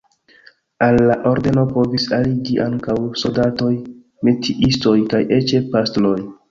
[0.85, 3.71] Al la ordeno povis aliĝi ankaŭ soldatoj,
[4.31, 6.17] metiistoj kaj eĉ pastroj.